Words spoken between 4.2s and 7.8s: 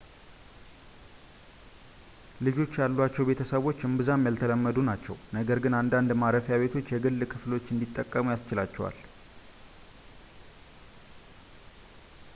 ያልተለመዱ ናቸው ነገር ግን አንዳንድ ማረፊያ ቤቶች የግል ክፍሎች